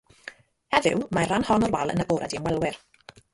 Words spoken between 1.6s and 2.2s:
o'r wal yn